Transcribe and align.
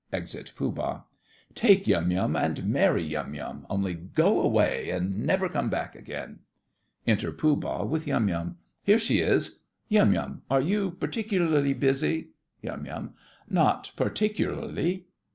(Exit 0.11 0.53
Pooh 0.55 0.71
Bah.) 0.71 1.01
Take 1.53 1.85
Yum 1.85 2.09
Yum 2.09 2.35
and 2.35 2.65
marry 2.65 3.03
Yum 3.03 3.35
Yum, 3.35 3.67
only 3.69 3.93
go 3.93 4.41
away 4.41 4.89
and 4.89 5.19
never 5.27 5.47
come 5.47 5.69
back 5.69 5.93
again. 5.93 6.39
(Enter 7.05 7.31
Pooh 7.31 7.55
Bah 7.55 7.83
with 7.83 8.07
Yum 8.07 8.27
Yum.) 8.27 8.57
Here 8.81 8.97
she 8.97 9.19
is. 9.19 9.59
Yum 9.89 10.13
Yum, 10.15 10.41
are 10.49 10.59
you 10.61 10.89
particularly 10.89 11.75
busy? 11.75 12.29
YUM. 12.63 13.13
Not 13.47 13.91
particularly. 13.95 15.05